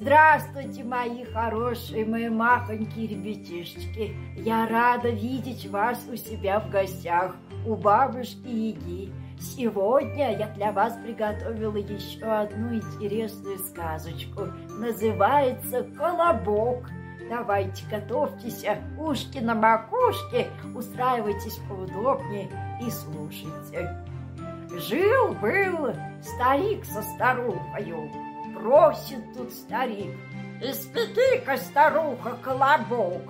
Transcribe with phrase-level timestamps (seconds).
[0.00, 4.16] Здравствуйте, мои хорошие, мои махонькие ребятишечки.
[4.34, 9.12] Я рада видеть вас у себя в гостях, у бабушки Яги.
[9.38, 14.46] Сегодня я для вас приготовила еще одну интересную сказочку.
[14.70, 16.88] Называется «Колобок».
[17.28, 18.64] Давайте, готовьтесь,
[18.98, 22.48] ушки на макушке, устраивайтесь поудобнее
[22.80, 24.02] и слушайте.
[24.70, 25.92] Жил-был
[26.22, 28.10] старик со старухою,
[28.60, 30.14] просит тут старик.
[30.60, 33.22] Испеки-ка, старуха, колобок.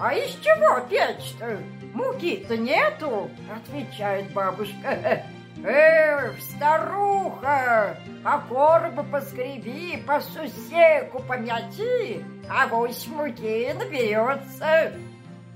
[0.00, 1.58] А из чего печь-то?
[1.92, 5.24] Муки-то нету, отвечает бабушка.
[5.64, 14.92] Эх, старуха, по коробу поскреби, по сусеку помяти, а вось муки наберется.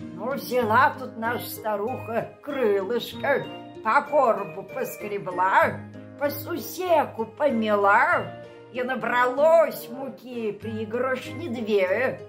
[0.00, 3.46] Ну, взяла тут наша старуха крылышко,
[3.84, 5.78] по коробу поскребла,
[6.18, 8.41] по сусеку помела,
[8.72, 12.20] и набралось муки пригоршни две.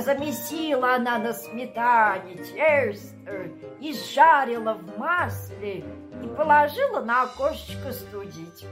[0.00, 3.48] Замесила она на сметане тесто
[3.80, 5.84] и жарила в масле,
[6.22, 8.66] и положила на окошечко студить.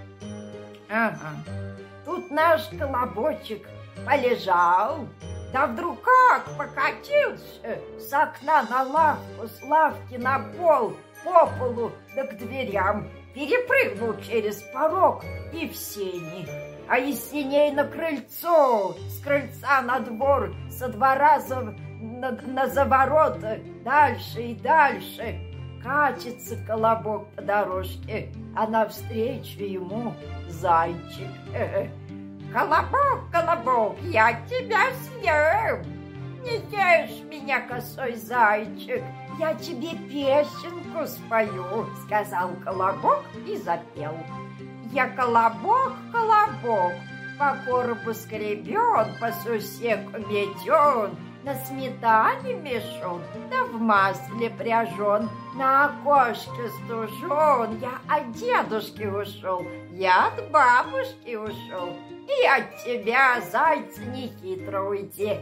[0.90, 1.30] Ага,
[2.04, 3.66] тут наш колобочек
[4.04, 5.06] полежал,
[5.54, 10.92] да вдруг как покатился с окна на лавку, с лавки на пол,
[11.24, 16.48] по полу, да к дверям, перепрыгнул через порог и в сени,
[16.88, 21.60] а из сеней на крыльцо, с крыльца на двор, со двора за,
[22.00, 25.38] на, на заворота, дальше и дальше,
[25.84, 30.14] катится колобок по дорожке, а навстречу ему
[30.48, 31.28] зайчик.
[32.54, 35.95] Колобок, колобок, я тебя съем.
[36.46, 39.02] Не ешь меня, косой зайчик,
[39.40, 44.16] я тебе песенку спою, сказал колобок и запел.
[44.92, 46.92] Я колобок, колобок,
[47.36, 56.68] по коробу скребен, по сусеку метен, на сметане мешон, да в масле пряжен, на окошке
[56.84, 57.80] стужен.
[57.80, 65.40] Я от дедушки ушел, я от бабушки ушел, и от тебя, зайца, не хитро уйти.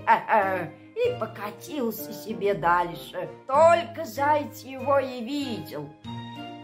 [0.94, 5.88] И покатился себе дальше, только зайц его и видел.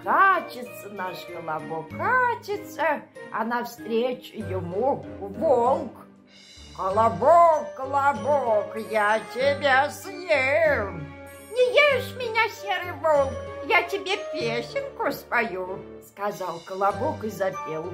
[0.05, 3.03] Катится наш колобок, катится,
[3.33, 5.93] а навстречу ему волк.
[6.77, 11.07] Колобок, колобок, я тебя съем.
[11.51, 13.35] Не ешь меня, серый волк,
[13.67, 17.93] я тебе песенку спою, сказал колобок и запел.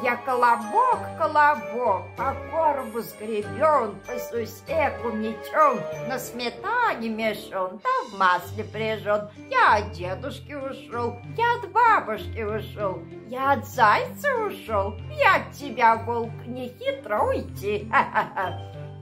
[0.00, 8.64] Я колобок, колобок, по коробу скребен, по сусеку мечом, на сметане мешон, да в масле
[8.64, 9.28] прижен.
[9.50, 15.96] Я от дедушки ушел, я от бабушки ушел, я от зайца ушел, я от тебя,
[15.96, 17.90] волк, не хитро уйти.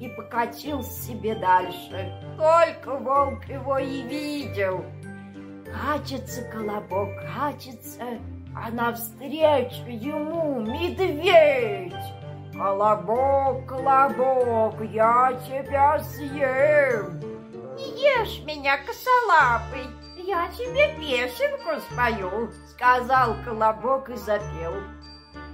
[0.01, 4.85] И покатился себе дальше, только волк его и видел.
[5.67, 8.19] Катится колобок, катится,
[8.55, 11.95] а навстречу ему медведь.
[12.53, 17.21] Колобок, колобок, я тебя съем.
[17.77, 24.75] Не ешь меня, косолапый, я тебе песенку спою, сказал колобок и запел.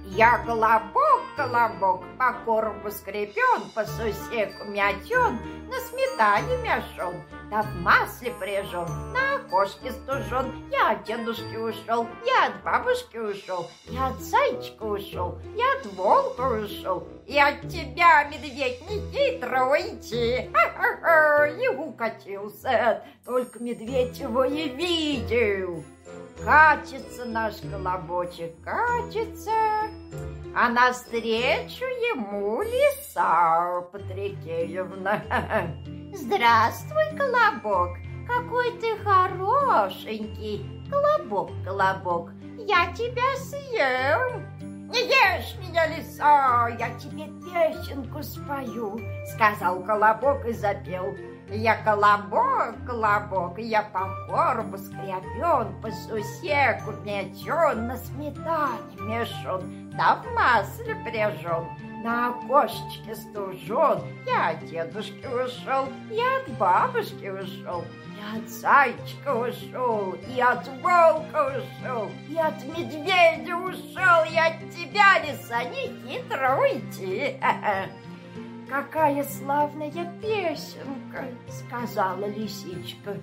[0.05, 5.39] Я колобок, колобок, по коробу скрепен, по сусеку мятен,
[5.69, 7.21] на сметане мяшен,
[7.51, 10.67] да в масле прижен, на окошке стужен.
[10.71, 16.41] Я от дедушки ушел, я от бабушки ушел, я от зайчика ушел, я от волка
[16.41, 20.49] ушел, и от тебя, медведь, не хитро уйти.
[21.61, 25.83] И укатился, только медведь его и видел.
[26.43, 29.51] Катится наш колобочек, катится,
[30.59, 35.21] а навстречу ему лиса Патрикеевна.
[36.13, 37.97] Здравствуй, колобок,
[38.27, 40.65] какой ты хорошенький.
[40.89, 44.89] Колобок, колобок, я тебя съем.
[44.89, 48.99] Не ешь меня, лиса, я тебе песенку спою,
[49.35, 51.15] сказал колобок и запел.
[51.49, 60.33] Я колобок, колобок, я по коробу скребен, по сусеку мечен, на сметане мешен, да в
[60.35, 61.65] масле пряжен,
[62.03, 64.03] на окошечке стужен.
[64.25, 67.85] Я от дедушки ушел, я от бабушки ушел,
[68.19, 75.19] я от зайчика ушел, и от волка ушел, и от медведя ушел, и от тебя,
[75.23, 77.39] лиса, не хитро уйти.
[78.69, 79.91] «Какая славная
[80.21, 83.17] песенка!»— сказала лисичка.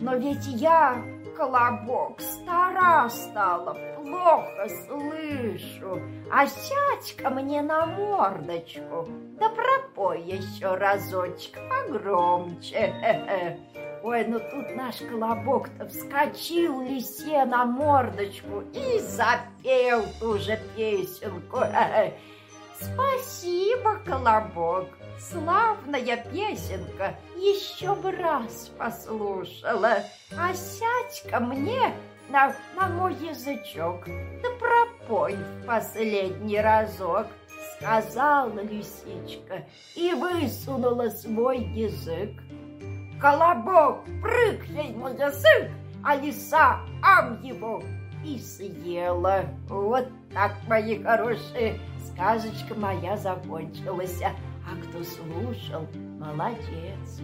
[0.00, 1.02] «Но ведь я
[1.40, 6.02] колобок, стара стала, плохо слышу.
[6.30, 9.08] А сядь ко мне на мордочку,
[9.38, 13.58] да пропой еще разочек погромче.
[14.02, 21.60] Ой, ну тут наш колобок-то вскочил лисе на мордочку и запел ту же песенку.
[22.80, 24.88] Спасибо, колобок,
[25.18, 29.98] славная песенка, еще бы раз послушала.
[30.36, 31.94] А сядь ко мне
[32.30, 34.06] на, на мой язычок,
[34.42, 37.26] да пропой в последний разок,
[37.76, 42.30] сказала лисичка и высунула свой язык.
[43.20, 45.70] Колобок прыг ей на язык,
[46.02, 47.82] а лиса ам его
[48.24, 49.44] и съела.
[49.68, 51.78] Вот так, мои хорошие,
[52.20, 54.20] сказочка моя закончилась.
[54.22, 55.88] А кто слушал,
[56.18, 57.20] молодец.